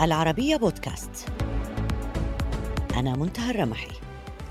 [0.00, 1.28] العربية بودكاست.
[2.96, 3.96] أنا منتهى الرمحي.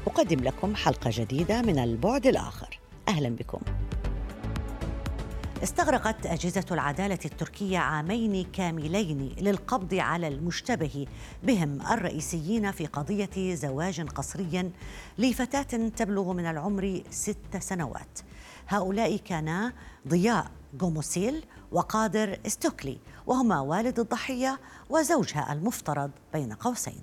[0.07, 2.80] أقدم لكم حلقة جديدة من البعد الآخر.
[3.07, 3.59] أهلا بكم.
[5.63, 11.05] استغرقت أجهزة العدالة التركية عامين كاملين للقبض على المشتبه
[11.44, 14.72] بهم الرئيسيين في قضية زواج قصري
[15.17, 18.20] لفتاة تبلغ من العمر ست سنوات.
[18.67, 19.73] هؤلاء كانا
[20.08, 24.59] ضياء جوموسيل وقادر ستوكلي وهما والد الضحية
[24.90, 27.02] وزوجها المفترض بين قوسين.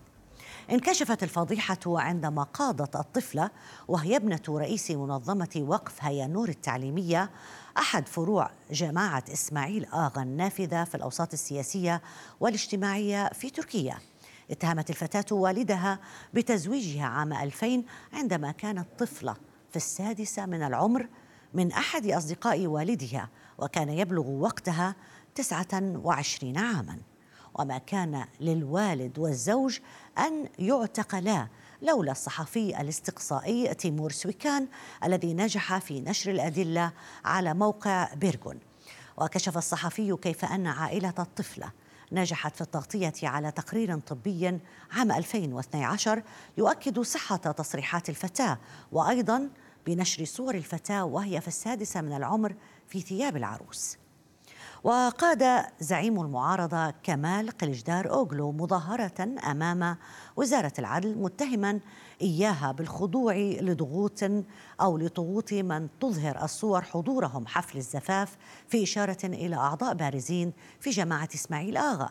[0.71, 3.51] انكشفت الفضيحة عندما قاضت الطفلة
[3.89, 7.31] وهي ابنة رئيس منظمة وقف هيانور التعليمية
[7.79, 12.03] أحد فروع جماعة إسماعيل آغا النافذة في الأوساط السياسية
[12.41, 13.99] والاجتماعية في تركيا.
[14.51, 15.99] اتهمت الفتاة والدها
[16.35, 19.37] بتزويجها عام 2000 عندما كانت طفلة
[19.71, 21.09] في السادسة من العمر
[21.55, 24.95] من أحد أصدقاء والدها وكان يبلغ وقتها
[25.35, 26.99] 29 عاماً.
[27.55, 29.79] وما كان للوالد والزوج
[30.19, 31.49] أن يعتقلا
[31.83, 34.69] لولا الصحفي الاستقصائي تيمور سويكان
[35.05, 36.93] الذي نجح في نشر الأدلة
[37.25, 38.59] على موقع بيرغون.
[39.17, 41.73] وكشف الصحفي كيف أن عائلة الطفلة
[42.13, 44.59] نجحت في التغطية على تقرير طبي
[44.93, 46.23] عام 2012
[46.59, 48.59] يؤكد صحة تصريحات الفتاة
[48.93, 49.51] وأيضا
[49.87, 52.55] بنشر صور الفتاة وهي في السادسة من العمر
[52.89, 53.97] في ثياب العروس.
[54.85, 59.97] وقاد زعيم المعارضة كمال قلجدار أوغلو مظاهرة أمام
[60.37, 61.81] وزارة العدل متهما
[62.23, 64.21] إياها بالخضوع لضغوط
[64.81, 68.37] أو لضغوط من تظهر الصور حضورهم حفل الزفاف
[68.69, 72.11] في إشارة إلى أعضاء بارزين في جماعة إسماعيل آغا.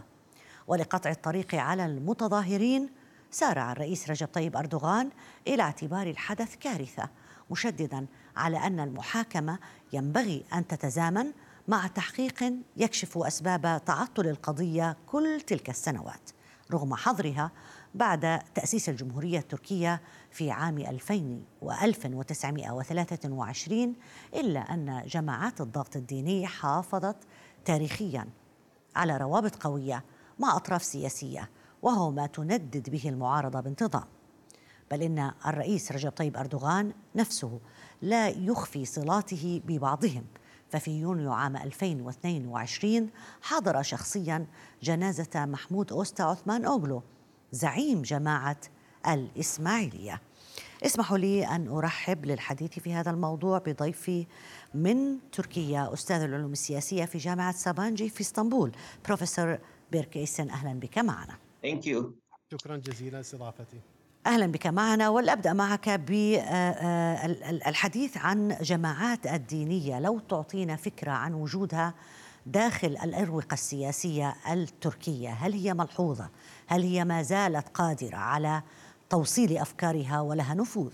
[0.68, 2.90] ولقطع الطريق على المتظاهرين
[3.32, 5.10] سارع الرئيس رجب طيب أردوغان
[5.48, 7.10] إلى اعتبار الحدث كارثة
[7.52, 9.60] مشددا على أن المحاكمة
[9.94, 11.32] ينبغي أن تتزامن
[11.68, 16.30] مع تحقيق يكشف أسباب تعطل القضية كل تلك السنوات
[16.72, 17.52] رغم حظرها
[17.96, 20.02] بعد تأسيس الجمهورية التركية
[20.32, 23.72] في عام 2000 و1923
[24.36, 27.18] إلا أن جماعات الضغط الديني حافظت
[27.66, 28.28] تاريخيا
[28.96, 30.04] على روابط قوية
[30.40, 31.50] مع أطراف سياسية
[31.82, 34.06] وهو ما تندد به المعارضة بانتظام.
[34.92, 37.60] بل إن الرئيس رجب طيب أردوغان نفسه
[38.02, 40.24] لا يخفي صلاته ببعضهم
[40.74, 43.10] ففي يونيو عام 2022
[43.42, 44.46] حضر شخصيا
[44.84, 47.04] جنازة محمود أوستا عثمان أوغلو
[47.52, 48.58] زعيم جماعة
[49.08, 50.22] الإسماعيلية.
[50.86, 54.26] اسمحوا لي أن أرحب للحديث في هذا الموضوع بضيفي
[54.74, 58.72] من تركيا أستاذ العلوم السياسية في جامعة سابانجي في إسطنبول
[59.06, 59.58] بروفيسور
[59.92, 60.50] بيركيسن.
[60.50, 61.34] أهلا بك معنا.
[61.66, 62.04] Thank you.
[62.52, 63.82] شكرا جزيلا لاستضافتي
[64.28, 65.90] أهلا بك معنا ولابدا معك
[67.50, 71.94] بالحديث عن جماعات الدينية لو تعطينا فكرة عن وجودها
[72.46, 76.30] داخل الأروقة السياسية التركية هل هي ملحوظة؟
[76.68, 78.62] هل هي ما زالت قادرة على
[79.10, 80.94] توصيل أفكارها ولها نفوذ؟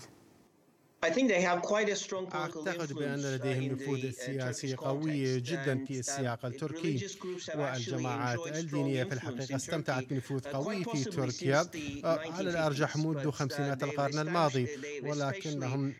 [2.34, 7.06] أعتقد بأن لديهم نفوذ uh, سياسي قوي جدا في السياق التركي
[7.54, 11.66] والجماعات الدينية في الحقيقة استمتعت بنفوذ قوي في تركيا.
[12.04, 14.68] آه، على الأرجح منذ uh, خمسينات القرن الماضي
[15.02, 15.94] ولكنهم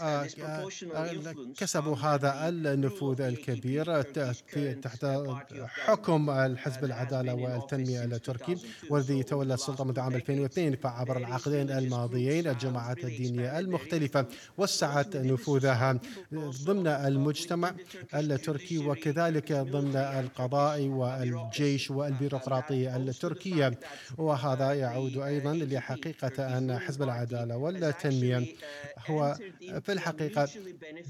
[0.00, 0.68] آه، آه،
[1.58, 4.02] كسبوا هذا النفوذ الكبير
[4.82, 5.06] تحت
[5.66, 8.56] حكم الحزب العدالة والتنمية التركي
[8.90, 14.31] والذي تولى السلطة منذ عام 2002 فعبر العقدين الماضيين الجماعات الدينية المختلفة.
[14.58, 15.98] وسعت نفوذها
[16.64, 17.74] ضمن المجتمع
[18.14, 23.78] التركي وكذلك ضمن القضاء والجيش والبيروقراطية التركية
[24.18, 28.46] وهذا يعود أيضا لحقيقة أن حزب العدالة والتنمية
[29.06, 29.36] هو
[29.82, 30.48] في الحقيقة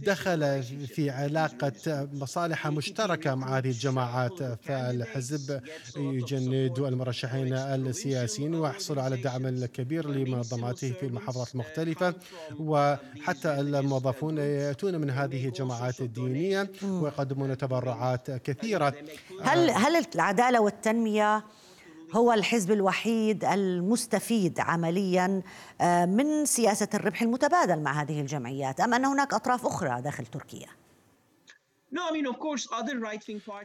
[0.02, 4.42] دخل في علاقة مصالح مشتركة مع هذه الجماعات.
[4.62, 5.60] فالحزب
[5.96, 12.14] يجند المرشحين السياسيين ويحصل على الدعم الكبير لمنظماته في المحافظات المختلفة
[12.58, 18.94] و حتى الموظفون يأتون من هذه الجماعات الدينية ويقدمون تبرعات كثيرة.
[19.43, 21.44] هل هل العدالة والتنمية
[22.12, 25.43] هو الحزب الوحيد المستفيد عمليا
[25.81, 30.69] آه، من سياسة الربح المتبادل مع هذه الجمعيات أم أن هناك أطراف أخرى داخل تركيا؟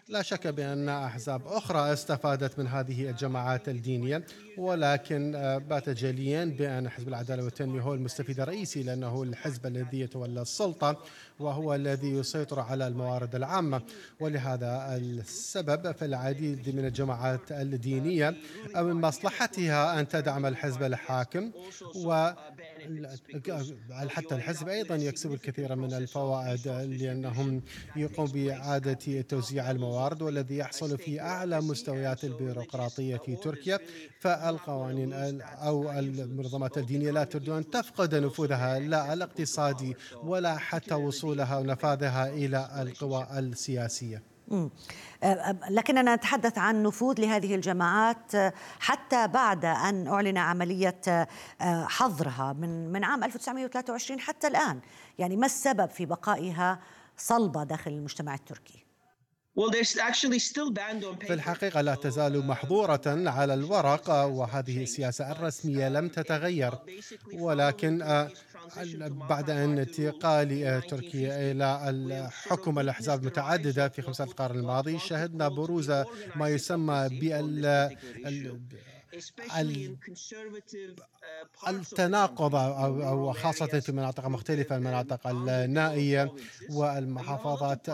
[0.09, 4.25] لا شك بأن أحزاب أخرى استفادت من هذه الجماعات الدينية
[4.57, 10.41] ولكن آه، بات جليا بأن حزب العدالة والتنمية هو المستفيد الرئيسي لأنه الحزب الذي يتولى
[10.41, 10.97] السلطة
[11.39, 13.81] وهو الذي يسيطر على الموارد العامة.
[14.19, 18.35] ولهذا السبب في العديد من الجماعات الدينية
[18.75, 21.51] من مصلحتها أن تدعم الحزب الحاكم
[21.95, 22.29] و
[24.10, 27.62] حتى الحزب أيضا يكسب الكثير من الفوائد لأنهم
[27.95, 33.80] يقوم بإعادة توزيع الموارد والذي يحصل في أعلى مستويات البيروقراطية في تركيا
[34.19, 42.30] فالقوانين أو المنظمات الدينية لا تريد أن تفقد نفوذها لا الاقتصادي ولا حتى وصولها ونفاذها
[42.30, 44.37] إلى القوى السياسية.
[45.70, 48.32] لكننا نتحدث عن نفوذ لهذه الجماعات
[48.80, 51.28] حتى بعد أن أعلن عملية
[51.62, 54.80] حظرها من من عام 1923 حتى الآن،
[55.20, 56.80] يعني ما السبب في بقائها
[57.18, 58.84] صلبة داخل المجتمع التركي؟
[61.20, 66.74] في الحقيقة لا تزال محظورة على الورق وهذه السياسة الرسمية لم تتغير.
[67.34, 68.28] ولكن
[69.30, 75.92] بعد انتقال آه، تركيا إلى الحكم الأحزاب المتعددة في خمسة القرن الماضي شهدنا بروز
[76.36, 77.66] ما يسمى بال
[81.68, 86.33] التناقض أو خاصة في مناطق مختلفة المناطق النائية
[86.69, 87.89] والمحافظات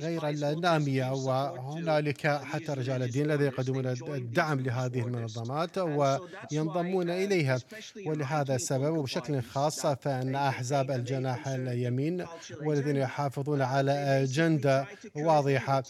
[0.00, 1.12] غير النامية.
[1.12, 7.58] وهنالك حتى رجال الدين الذين يقدمون الدعم لهذه المنظمات وينضمون إليها.
[8.06, 12.26] ولهذا السبب وبشكل خاص فإن أحزاب الجناح اليمين
[12.62, 14.86] والذين يحافظون على أجندة
[15.16, 15.82] واضحة.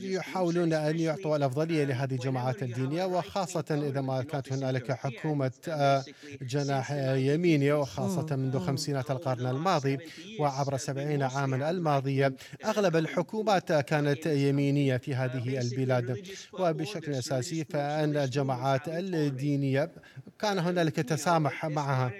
[0.00, 6.04] يحاولون أن يعطوا الأفضلية لهذه الجماعات الدينية وخاصة إذا ما كانت هنالك حكومة آه،
[6.42, 6.90] جناح
[7.28, 9.98] يميني وخاصة منذ خمسينات القرن الماضي
[10.40, 12.34] وعبر سبعين عاما الماضية
[12.64, 16.26] أغلب الحكومات كانت يمينية في هذه البلاد.
[16.52, 19.90] وبشكل أساسي فأن الجماعات الدينية
[20.38, 22.12] كان هنالك تسامح معها.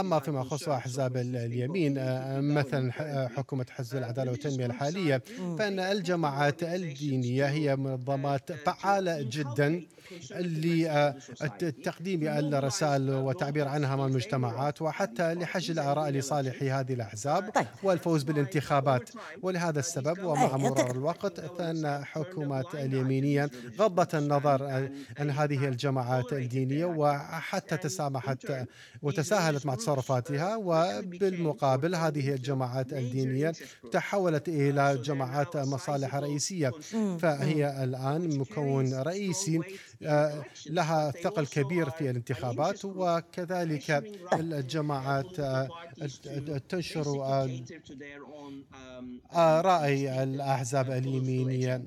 [0.00, 5.22] أما فيما يخص أحزاب اليمين آه، مثلا آه، حكومة حزب العدالة والتنمية الحالية
[5.58, 9.82] فإن الجماعات الدينية هي منظمات فعالة جدا
[11.62, 17.66] لتقديم الرسائل والتعبير عنها امام المجتمعات وحتى لحج الآراء لصالح هذه الأحزاب طيب.
[17.82, 19.10] والفوز بالانتخابات.
[19.42, 24.88] ولهذا السبب ومع مرور الوقت فان حكومات اليمينية غضت النظر
[25.18, 28.46] عن هذه الجماعات الدينية وحتى تسامحت
[29.02, 33.52] وتساهلت مع تصرفاتها وبالمقابل هذه الجماعات الدينية
[33.92, 36.72] تحولت إلى جماعات مصالح رئيسية.
[37.18, 39.60] فهي الآن مكون رئيسي
[40.66, 45.68] لها ثقل كبير في الانتخابات وكذلك الجماعات آه،
[46.68, 47.22] تنشر
[49.32, 51.82] آه، رأي الأحزاب اليمينية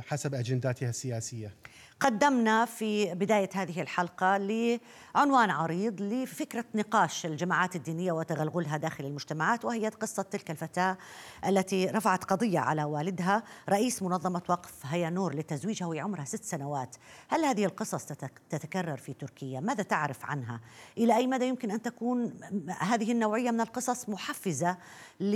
[0.00, 1.54] حسب أجنداتها السياسية.
[2.00, 9.88] قدمنا في بداية هذه الحلقة لعنوان عريض لفكرة نقاش الجماعات الدينية وتغلغلها داخل المجتمعات وهي
[9.88, 10.98] قصة تلك الفتاة
[11.46, 16.96] التي رفعت قضية على والدها رئيس منظمة وقف هيا نور لتزويجها وهي عمرها ست سنوات
[17.28, 18.04] هل هذه القصص
[18.50, 20.60] تتكرر في تركيا؟ ماذا تعرف عنها؟
[20.98, 22.40] إلى أي مدى يمكن أن تكون
[22.78, 24.76] هذه النوعية من القصص محفزة
[25.20, 25.34] ل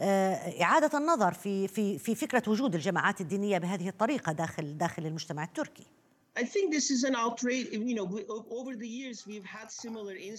[0.00, 5.86] إعادة النظر في في في فكرة وجود الجماعات الدينية بهذه الطريقة داخل داخل المجتمع التركي.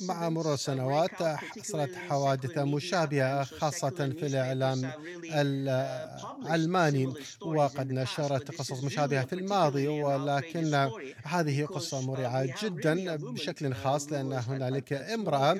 [0.07, 4.91] مع مرور السنوات حصلت حوادث مشابهة خاصة في الإعلام
[5.25, 10.89] العلماني وقد نشرت قصص مشابهة في الماضي ولكن
[11.23, 15.57] هذه قصة مريعة جدا بشكل خاص لأن هنالك امرأة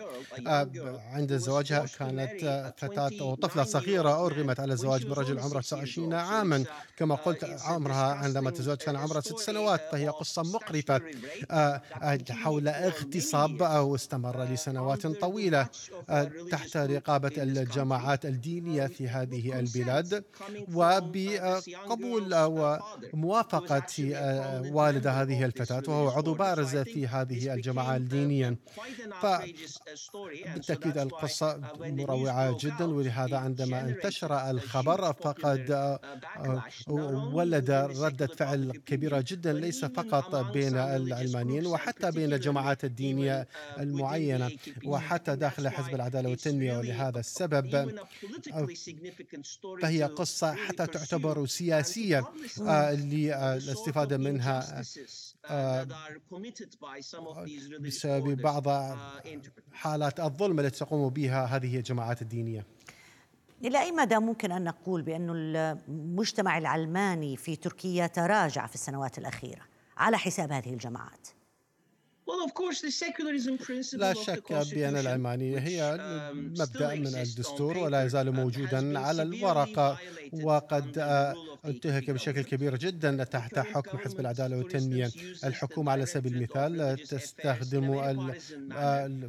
[1.14, 6.66] عند زواجها كانت فتاة أو طفلة صغيرة أرغمت على الزواج من رجل عمره 29 عاما.
[6.98, 11.02] كما قلت عمرها عندما تزوج كان عمرها ست سنوات فهي قصة قصة مقرفة
[11.52, 15.68] آه، آه، حول اغتصاب واستمر لسنوات طويلة
[16.10, 20.24] آه، تحت رقابة الجماعات الدينية في هذه البلاد
[20.74, 22.34] وبقبول
[23.14, 23.84] وموافقة
[24.72, 28.58] والد هذه الفتاة وهو عضو بارز في هذه الجماعة الدينية.
[29.22, 36.00] فبالتأكيد القصة مروعة جدا ولهذا عندما انتشر الخبر فقد
[37.34, 43.48] ولد ردة فعل كبيرة جدا ليس فقط فقط بين العلمانيين وحتى بين الجماعات الدينية
[43.80, 44.52] المعينة
[44.86, 48.00] وحتى داخل حزب العدالة والتنمية ولهذا السبب
[49.82, 52.24] فهي قصة حتى تعتبر سياسية
[52.62, 54.84] آه، للاستفادة منها
[55.46, 55.88] آه،
[57.80, 58.98] بسبب بعض
[59.72, 62.66] حالات الظلم التي تقوم بها هذه الجماعات الدينية
[63.64, 69.62] إلى أي مدى ممكن أن نقول بأن المجتمع العلماني في تركيا تراجع في السنوات الأخيرة؟
[70.00, 71.28] على حساب هذه الجماعات.
[74.00, 79.98] لا شك بأن العلمانية هي um, مبدأ من الدستور ولا يزال موجودا على الورقة
[80.44, 80.98] وقد
[81.66, 85.12] انتهك بشكل كبير جدا تحت حكم حزب العدالة والتنمية.
[85.44, 87.90] الحكومة على سبيل المثال تستخدم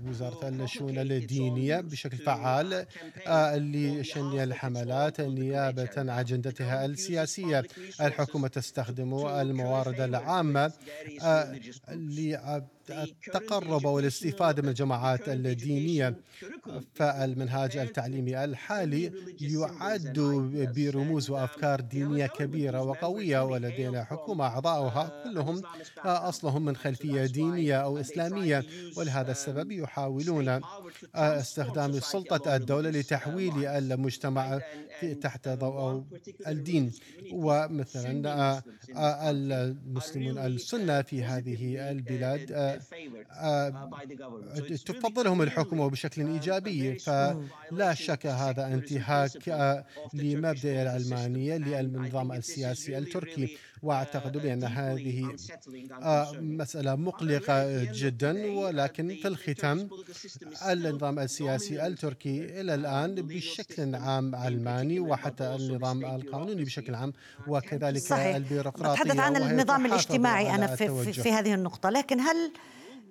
[0.09, 2.87] وزارة الشؤون الدينية بشكل فعال
[3.73, 7.65] لشن الحملات نيابة عن أجندتها السياسية
[8.01, 10.73] الحكومة تستخدم الموارد العامة
[12.91, 16.17] التقرب والاستفادة من الجماعات الدينية
[16.95, 20.19] فالمنهاج التعليمي الحالي يعد
[20.77, 25.63] برموز وأفكار دينية كبيرة وقوية ولدينا حكومة أعضاؤها كلهم
[26.05, 28.65] أصلهم من خلفية دينية أو إسلامية
[28.97, 30.61] ولهذا السبب يحاولون
[31.15, 34.61] استخدام سلطة الدولة لتحويل المجتمع
[35.21, 36.05] تحت ضوء
[36.47, 36.93] الدين.
[37.33, 38.63] ومثلا
[39.31, 42.53] المسلمون السنة في هذه البلاد
[44.87, 49.49] تفضلهم الحكومة بشكل إيجابي فلا شك هذا انتهاك
[50.15, 55.37] لمبدأ العلمانية للنظام السياسي التركي واعتقد بأن هذه
[56.41, 59.89] مسألة مقلقة جدا ولكن في الختام
[60.69, 67.13] النظام السياسي التركي إلى الآن بشكل عام علماني وحتى النظام القانوني بشكل عام
[67.49, 68.37] وكذلك صحيح.
[68.37, 70.55] البيروقراطية أتحدث عن النظام الاجتماعي.
[70.55, 71.91] أنا في, في, في هذه النقطة.
[71.91, 72.53] لكن هل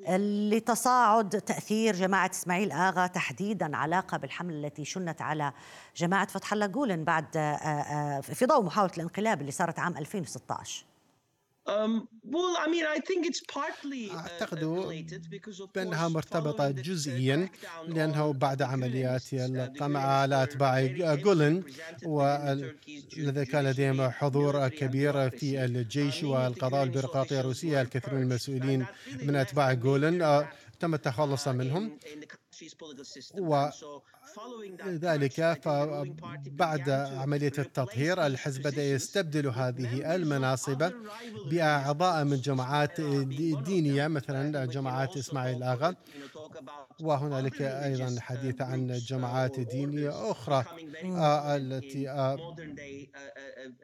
[0.08, 5.54] لتصاعد تأثير جماعة إسماعيل آغا تحديدا علاقة بالحملة التي شنت على
[5.96, 7.26] جماعة فتح الله جولن بعد
[8.22, 10.89] في ضوء محاولة الانقلاب اللي صارت عام 2016 Um, uh,
[14.12, 14.64] أعتقد
[15.76, 17.50] بأنها مرتبطة جزئيا
[17.88, 20.86] لأنه بعد عمليات القمع على أتباع
[21.16, 21.64] جولن
[22.06, 28.86] والذي كان لديهم حضور كبير في الجيش والقضاء البيروقراطية الروسية الكثير من المسؤولين
[29.22, 30.50] من أتباع جولن آه،
[30.80, 32.00] تم التخلص uh, منهم.
[34.86, 40.92] ولذلك فبعد عملية التطهير الحزب بدأ يستبدل هذه المناصب
[41.52, 45.96] بأعضاء من جماعات دينية مثلا جماعات إسماعيل آغا
[47.02, 50.66] وهنالك أيضا حديث عن جماعات دينية أخرى
[51.18, 52.56] آه، التي آه،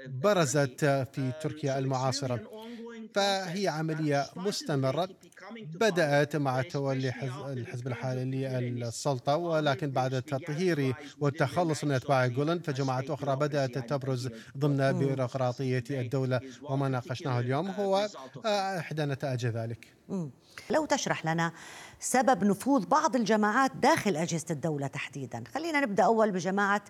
[0.08, 2.42] برزت في تركيا المعاصرة.
[3.16, 5.10] فهي عملية مستمرة.
[5.74, 7.14] بدأت مع تولي
[7.48, 14.92] الحزب الحالي للسلطة ولكن بعد التطهير والتخلص من أتباع جولن فجماعات أخرى بدأت تبرز ضمن
[15.00, 16.42] بيروقراطية الدولة.
[16.64, 18.10] وما ناقشناه اليوم هو
[18.46, 19.88] إحدى نتائج ذلك.
[20.70, 21.52] لو تشرح لنا
[22.00, 25.44] سبب نفوذ بعض الجماعات داخل أجهزة الدولة تحديدا.
[25.54, 26.82] خلينا نبدأ أول بجماعة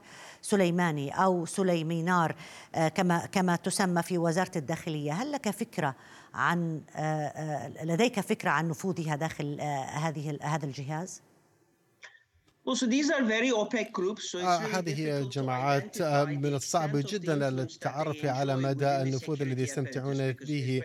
[0.41, 2.35] سليماني أو سليمينار
[2.75, 5.13] آه، كما, كما تسمى في وزارة الداخلية.
[5.13, 5.95] هل لك فكرة
[6.35, 11.21] عن آه، آه، لديك فكرة عن نفوذها داخل هذه هذا الجهاز؟
[14.35, 20.81] آه هذه جماعات آه من الصعب جدا التعرف على مدى النفوذ الذي يستمتعون به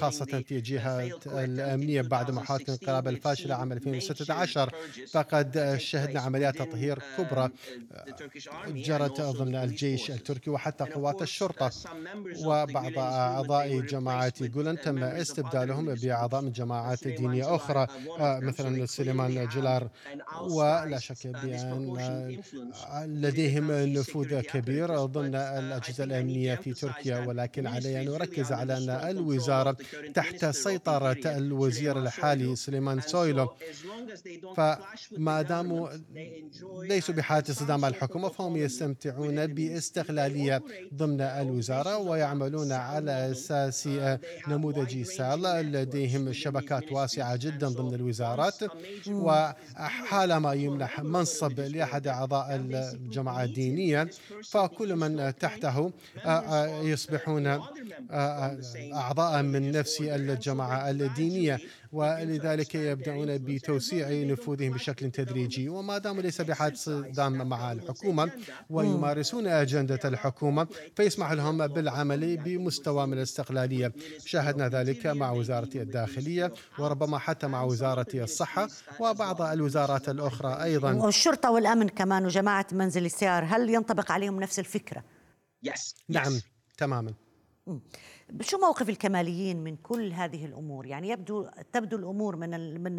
[0.00, 4.70] خاصة في الجهات الأمنية بعد محاولة الانقلاب الفاشلة عام 2016
[5.10, 7.50] فقد شهدنا عمليات تطهير uh, كبرى
[8.68, 11.70] جرت ضمن الجيش التركي وحتى قوات الشرطة
[12.44, 17.86] وبعض أعضاء جماعة جولن تم استبدالهم بأعضاء من جماعات دينية أخرى
[18.18, 19.88] آه مثلا سليمان جلار
[20.40, 21.96] ولا شك شك بأن
[23.06, 29.76] لديهم نفوذ كبير ضمن الأجهزة الأمنية في تركيا ولكن علي أن أركز على أن الوزارة
[30.14, 33.48] تحت سيطرة الوزير الحالي سليمان سويلو.
[34.56, 35.88] فما داموا
[36.82, 40.62] ليسوا بحاجة استخدام الحكومة فهم يستمتعون باستقلالية
[40.94, 43.88] ضمن الوزارة ويعملون على أساس
[44.48, 48.60] نموذج سال لديهم شبكات واسعة جدا ضمن الوزارات
[49.08, 54.08] وحالما يمنح منصب لأحد أعضاء الجماعة الدينية
[54.44, 55.92] فكل من تحته
[56.24, 58.58] آه، آه، يصبحون آه،
[58.94, 61.60] أعضاء من نفس الجماعة الدينية.
[61.92, 65.68] ولذلك يبدأون بتوسيع نفوذهم بشكل تدريجي.
[65.68, 68.30] وما دام ليس بحاجة صدام مع الحكومة
[68.70, 73.92] ويمارسون أجندة الحكومة فيسمح لهم بالعمل بمستوى من الاستقلالية.
[74.24, 78.68] شاهدنا ذلك مع وزارة الداخلية وربما حتى مع وزارة الصحة
[79.00, 80.92] وبعض الوزارات الأخرى أيضا.
[80.92, 85.04] والشرطة والأمن كمان وجماعة منزل السيار هل ينطبق عليهم نفس الفكرة؟
[86.08, 86.40] نعم
[86.78, 87.14] تماما.
[88.40, 92.96] شو موقف الكماليين من كل هذه الأمور؟ يعني يبدو تبدو الأمور من من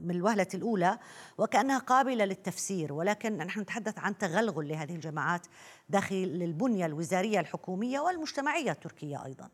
[0.00, 0.98] من الوهلة الأولى
[1.38, 5.46] وكأنها قابلة للتفسير ولكن نحن نتحدث عن تغلغل لهذه الجماعات
[5.88, 9.48] داخل البنية الوزارية الحكومية والمجتمعية التركية أيضا.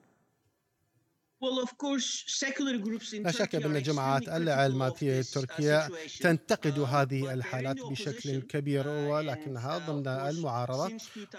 [3.25, 5.89] لا شك بأن جماعات العلم في تركيا
[6.21, 10.91] تنتقد هذه الحالات بشكل كبير ولكنها ضمن المعارضة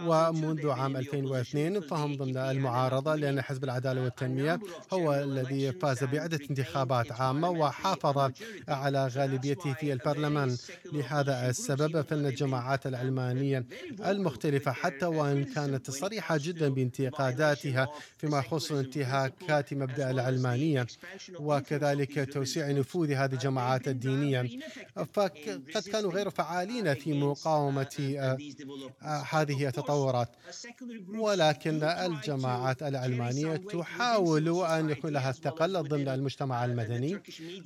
[0.01, 4.59] ومنذ عام 2002 فهم ضمن المعارضة لأن حزب العدالة والتنمية
[4.93, 8.31] هو الذي فاز بعدة انتخابات عامة وحافظ
[8.67, 10.57] على غالبيته في البرلمان.
[10.93, 13.65] لهذا السبب فإن الجماعات العلمانية
[14.05, 20.87] المختلفة حتى وإن كانت صريحة جدا بانتقاداتها فيما يخص انتهاكات مبدأ العلمانية
[21.39, 24.49] وكذلك توسيع نفوذ هذه الجماعات الدينية
[25.13, 28.15] فقد كانوا غير فعالين في مقاومة
[29.01, 30.29] آه، هذه التطورات.
[31.15, 37.19] ولكن الجماعات العلمانية تحاول أن يكون لها استقل ضمن المجتمع المدني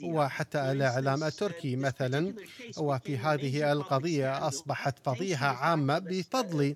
[0.03, 2.34] وحتى الإعلام التركي مثلا.
[2.77, 6.75] وفي هذه القضية أصبحت فضيحة عامة بفضل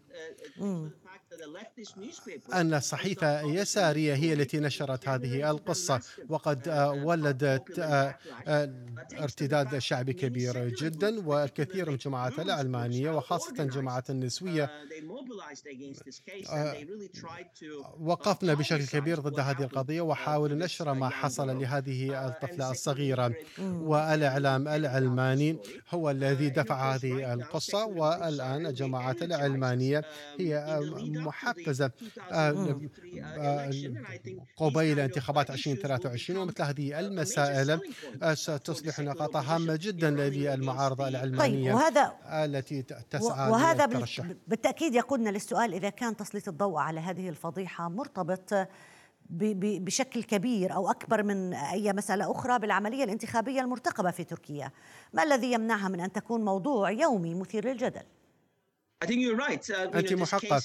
[2.53, 8.17] أن الصحيفة يسارية هي التي نشرت هذه القصة وقد آه، ولدت آه،
[8.47, 8.73] آه،
[9.19, 14.69] ارتداد شعبي كبير جدا والكثير من الجماعات العلمانية وخاصة الجماعات النسوية
[17.99, 23.33] وقفنا بشكل كبير ضد هذه القضية وحاولوا نشر ما حصل لهذه الطفلة الصغيرة.
[23.59, 25.57] والإعلام العلماني
[25.89, 30.03] هو الذي دفع هذه القصة والآن الجماعات العلمانية
[30.39, 30.79] هي
[31.31, 31.91] محفزة
[32.31, 32.75] آه،
[33.21, 33.71] آه،
[34.57, 37.79] قبيل انتخابات 2023 ومثل هذه المسائل
[38.23, 43.85] آه، ستصبح نقاط هامة جدا للمعارضة العلمانية طيب وهذا التي تسعى وهذا
[44.47, 48.53] بالتأكيد يقودنا للسؤال إذا كان تسليط الضوء على هذه الفضيحة مرتبط
[49.29, 54.71] بشكل كبير أو أكبر من أي مسألة أخرى بالعملية الانتخابية المرتقبة في تركيا،
[55.13, 58.03] ما الذي يمنعها من أن تكون موضوع يومي مثير للجدل؟
[59.01, 59.07] Uh,
[59.95, 60.61] أنت محقق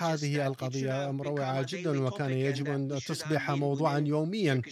[0.00, 4.62] هذه القضية مروعة جدا وكان يجب أن تصبح موضوعا يوميا.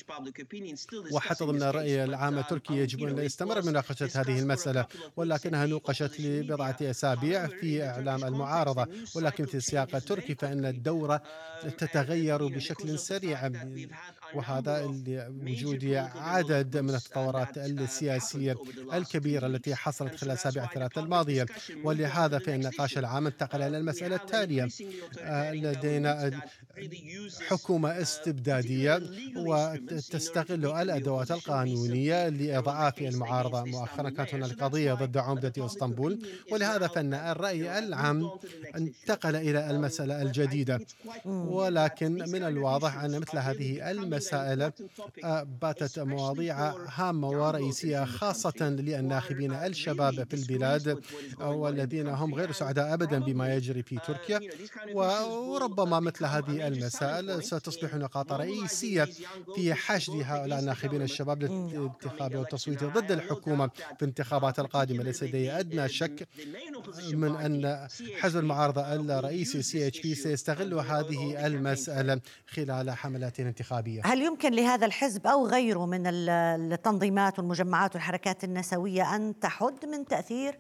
[1.13, 4.87] وحتى ضمن الرأي العام التركي يجب أن يستمر مناقشة هذه المسألة.
[5.17, 8.87] ولكنها نوقشت لبضعة أسابيع في إعلام المعارضة.
[9.15, 11.23] ولكن في السياق التركي فإن الدورة
[11.79, 13.51] تتغير بشكل سريع
[14.35, 15.85] وهذا لوجود
[16.15, 18.57] عدد من التطورات السياسية
[18.95, 21.47] الكبيرة التي حصلت خلال الأسابيع الثلاثة الماضية.
[21.85, 24.69] ولهذا فإن النقاش العام انتقل إلى المسألة التالية.
[25.21, 26.41] آه، لدينا
[27.49, 29.03] حكومة استبدادية
[29.37, 36.19] وتستغل الأدوات القانونية لإضعاف المعارضة مؤخرا كانت هناك قضية ضد عمدة إسطنبول.
[36.53, 38.31] ولهذا فإن الرأي العام
[38.77, 40.81] انتقل إلى المسألة الجديدة.
[41.25, 44.22] ولكن من الواضح أن مثل هذه المسائل
[45.25, 51.03] آه، باتت مواضيع هامة ورئيسية خاصة للناخبين الشباب في البلاد
[51.41, 54.41] والذين هم غير سعداء ابدا بما يجري في تركيا.
[54.95, 59.09] وربما مثل هذه المسائل ستصبح نقاط رئيسية
[59.55, 65.89] في حشد هؤلاء الناخبين الشباب للانتخاب والتصويت ضد الحكومة في الانتخابات القادمه ليس لدي أدنى
[65.89, 66.29] شك
[67.13, 67.89] من أن
[68.21, 74.03] حزب المعارضة الرئيسي CHP سيستغل هذه المسألة خلال حملاته الانتخابيه.
[74.13, 80.59] هل يمكن لهذا الحزب أو غيره من التنظيمات والمجمعات والحركات النسوية أن تحد من تأثير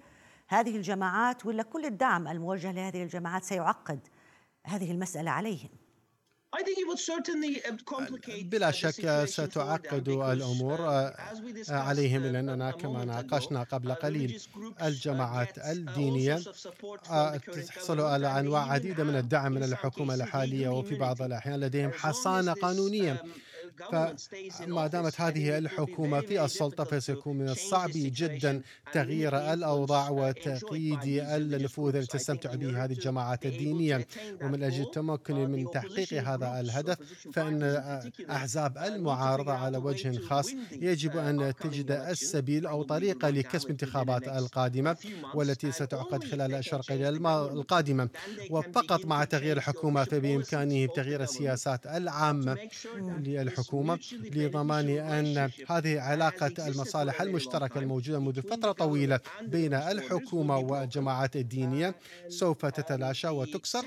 [0.48, 4.00] هذه الجماعات ولا كل الدعم الموجه لهذه الجماعات سيعقد
[4.66, 5.68] هذه المسألة عليهم؟
[8.42, 11.14] بلا شك ستعقد الأمور آه،
[11.70, 14.30] عليهم لأننا كما ناقشنا قبل قليل.
[14.82, 16.34] الجماعات الدينية
[17.62, 23.22] تحصل على أنواع عديدة من الدعم من الحكومة الحالية وفي بعض الأحيان لديهم حصانة قانونية.
[24.50, 32.18] فما دامت هذه الحكومة في السلطة فسيكون من الصعب جدا تغيير الأوضاع وتقييد النفوذ التي
[32.18, 34.06] تستمتع به هذه الجماعات الدينية
[34.42, 36.98] ومن أجل التمكن من تحقيق هذا الهدف
[37.32, 37.62] فإن
[38.30, 44.96] أحزاب المعارضة على وجه خاص يجب أن تجد السبيل أو طريقة لكسب انتخابات القادمة
[45.34, 46.82] والتي ستعقد خلال الأشهر
[47.52, 48.08] القادمة.
[48.50, 52.58] وفقط مع تغيير الحكومة فبإمكانه تغيير السياسات العامة
[52.96, 61.36] للحكومة الحكومة لضمان أن هذه علاقة المصالح المشتركة الموجودة منذ فترة طويلة بين الحكومة والجماعات
[61.36, 61.94] الدينية
[62.28, 63.84] سوف تتلاشى وتكسر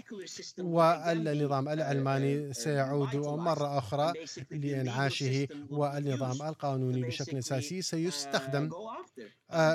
[0.60, 4.14] والنظام العلماني سيعود مرة أخرى
[4.52, 8.70] لإنعاشه والنظام القانوني بشكل أساسي سيستخدم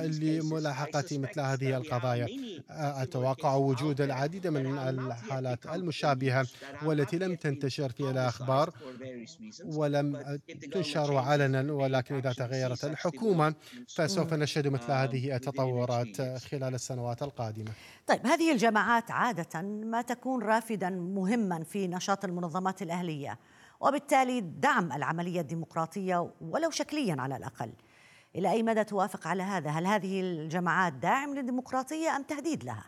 [0.04, 2.28] لملاحقة مثل هذه القضايا.
[2.70, 6.46] آه، أتوقع وجود العديد من الحالات المشابهة
[6.84, 8.72] والتي لم تنتشر في الأخبار
[9.64, 10.38] ولم
[10.72, 13.54] تنشر علنا ولكن إذا تغيرت الحكومة
[13.88, 17.70] فسوف نشهد مثل هذه التطورات خلال السنوات القادمة.
[18.06, 23.38] طيب هذه الجماعات عادة ما تكون رافدا مهما في نشاط المنظمات الأهلية
[23.80, 27.70] وبالتالي دعم العملية الديمقراطية ولو شكليا على الأقل.
[28.36, 32.84] إلى أي مدى توافق على هذا؟ هل هذه الجماعات داعم للديمقراطية أم تهديد لها؟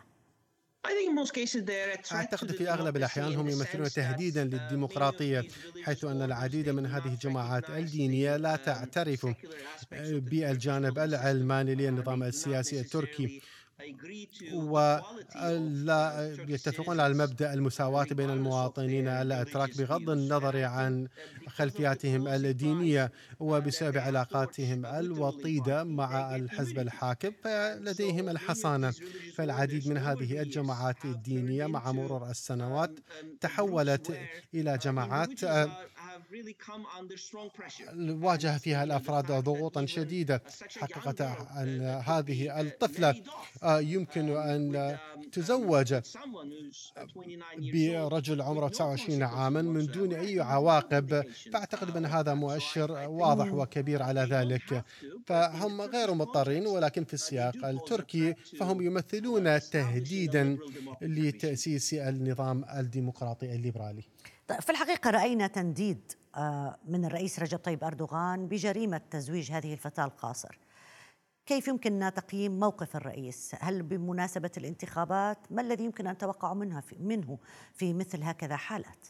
[2.11, 5.43] أعتقد في أغلب الأحيان هم يمثلون تهديدا للديمقراطية
[5.83, 9.27] حيث أن العديد من هذه الجماعات الدينية لا تعترف
[9.91, 13.41] بالجانب العلماني للنظام السياسي التركي
[14.53, 21.07] ولا يتفقون على مبدأ المساواة بين المواطنين الاتراك بغض النظر عن
[21.47, 28.93] خلفياتهم الدينية وبسبب علاقاتهم الوطيدة مع الحزب الحاكم فلديهم الحصانة.
[29.35, 32.91] فالعديد من هذه الجماعات الدينية مع مرور السنوات
[33.41, 34.17] تحولت
[34.53, 35.43] إلى جماعات
[38.21, 40.43] واجه فيها الأفراد ضغوطا شديده
[40.77, 43.15] حقيقة أن هذه الطفلة
[43.63, 44.97] آه، يمكن أن
[45.31, 45.95] تزوج
[47.73, 51.23] برجل عمره 29 عاما من دون أي عواقب.
[51.53, 54.83] فأعتقد بأن هذا مؤشر واضح وكبير على ذلك.
[55.25, 60.57] فهم غير مضطرين ولكن في السياق التركي فهم يمثلون تهديدا
[61.01, 64.03] لتأسيس النظام الديمقراطي الليبرالي.
[64.47, 66.11] طيب، في الحقيقة رأينا تنديد
[66.85, 70.59] من الرئيس رجب طيب أردوغان بجريمة تزويج هذه الفتاة القاصر
[71.45, 76.95] كيف يمكن تقييم موقف الرئيس؟ هل بمناسبة الانتخابات ما الذي يمكن أن نتوقع منها في
[76.99, 77.37] منه
[77.73, 79.07] في مثل هكذا حالات؟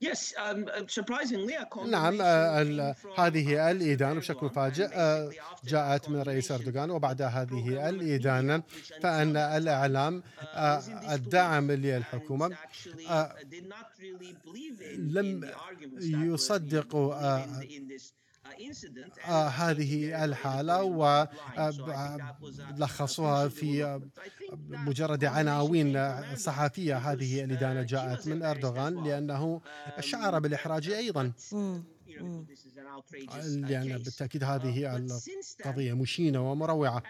[0.00, 5.32] Um, uh, نعم آه، هذه الإدانة بشكل مفاجئ آه،
[5.64, 8.62] جاءت من الرئيس أردوغان وبعد هذه الإدانة
[9.02, 10.22] فأن الإعلام
[10.54, 10.82] آه،
[11.14, 12.56] الداعم للحكومة
[14.96, 15.50] لم
[16.00, 17.14] يصدقوا
[19.28, 20.82] آه هذه الحالة
[22.78, 24.00] ولخصوها في
[24.68, 29.60] مجرد عناوين صحفية هذه الإدانة جاءت من أردوغان لأنه
[30.00, 31.32] شعر بالإحراج أيضا.
[33.46, 37.02] لأن بالتأكيد هذه القضية مشينة ومروعة.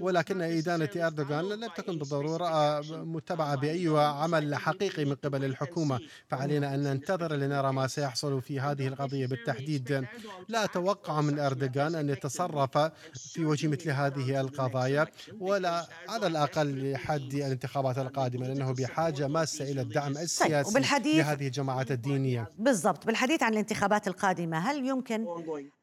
[0.00, 6.00] ولكن إدانة أردوغان لم تكن بالضرورة متبعة بأي عمل حقيقي من قبل الحكومة.
[6.28, 10.06] فعلينا أن ننتظر لنرى ما سيحصل في هذه القضية بالتحديد
[10.48, 12.78] لا أتوقع من أردوغان أن يتصرف
[13.14, 15.06] في وجه مثل هذه القضايا
[15.40, 21.90] ولا على الأقل لحد الانتخابات القادمة لأنه بحاجة ماسة إلى الدعم السياسي طيب لهذه الجماعات
[21.90, 22.50] الدينية.
[22.58, 23.06] بالضبط.
[23.06, 25.26] بالحديث عن الانتخابات القادمة هل يمكن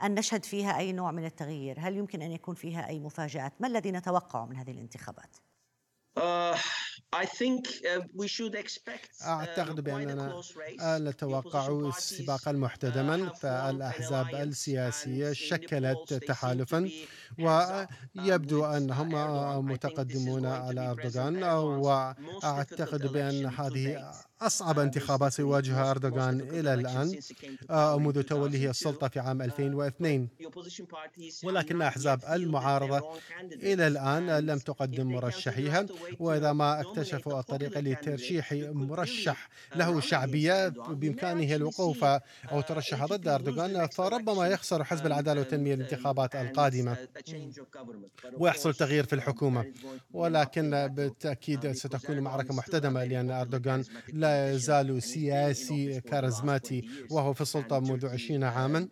[0.03, 3.67] أن نشهد فيها أي نوع من التغيير؟ هل يمكن أن يكون فيها أي مفاجآت؟ ما
[3.67, 5.37] الذي نتوقعه من هذه الانتخابات؟
[6.17, 7.27] uh, uh,
[9.25, 10.41] أعتقد um, بأننا
[10.81, 16.89] نتوقع سباقا محتدما uh, فالأحزاب السياسية شكلت تحالفا
[17.39, 19.11] ويبدو أنهم
[19.65, 27.19] متقدمون على أردوغان وأعتقد بأن هذه أصعب انتخابات سيواجهها أردوغان إلى الآن
[27.69, 30.27] آه، منذ توليه السلطة في عام 2002
[31.43, 33.01] ولكن أحزاب المعارضة
[33.53, 35.85] إلى الآن لم تقدم مرشحيها
[36.19, 42.03] وإذا ما اكتشفوا الطريقة لترشيح مرشح له شعبية بإمكانه الوقوف
[42.51, 46.97] أو ترشح ضد أردوغان فربما يخسر حزب العدالة والتنمية الانتخابات القادمة
[48.37, 49.65] ويحصل تغيير في الحكومة.
[50.13, 58.07] ولكن بالتأكيد ستكون معركة محتدمة لأن أردوغان لا يزال سياسي كاريزماتي وهو في السلطة منذ
[58.07, 58.87] عشرين عاما.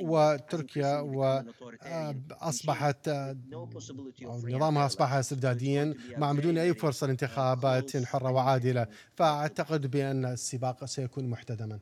[0.00, 3.08] وتركيا وأصبحت
[4.22, 8.86] نظامها أصبح استبداديا مع بدون أي فرصة لانتخابات حرة وعادلة.
[9.14, 11.78] فأعتقد بأن السباق سيكون محتدما.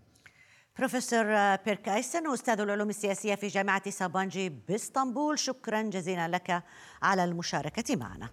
[0.78, 5.38] بروفيسور بيرك أيسن أستاذ العلوم السياسية في جامعة سابانجي بإسطنبول.
[5.38, 6.62] شكرا جزيلا لك
[7.02, 8.30] على المشاركة معنا.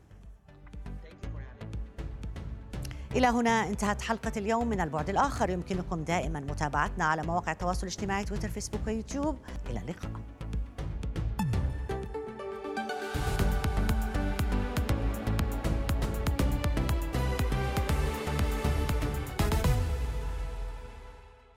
[3.15, 5.49] إلى هنا انتهت حلقة اليوم من البعد الآخر.
[5.49, 9.37] يمكنكم دائما متابعتنا على مواقع التواصل الاجتماعي تويتر فيسبوك ويوتيوب.
[9.69, 10.11] إلى اللقاء.